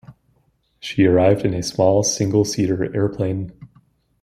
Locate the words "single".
2.01-2.43